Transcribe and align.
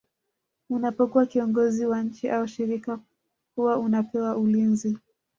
unapokuwa 0.69 1.25
kiongozi 1.25 1.85
wa 1.85 2.01
nchi 2.03 2.29
au 2.29 2.47
shirika 2.47 2.99
huwa 3.55 3.77
unapewa 3.77 4.37
ulinzi 4.37 4.97